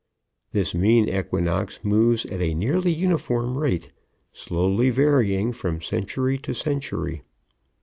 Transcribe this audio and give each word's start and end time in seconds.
This 0.51 0.73
Mean 0.73 1.07
Equinox 1.07 1.79
moves 1.83 2.25
at 2.25 2.41
a 2.41 2.55
nearly 2.55 2.91
uniform 2.91 3.55
rate, 3.55 3.91
slowly 4.33 4.89
varying 4.89 5.53
from 5.53 5.79
century 5.79 6.39
to 6.39 6.55
century. 6.55 7.21